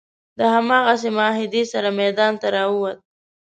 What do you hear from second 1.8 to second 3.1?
میدان ته راووت.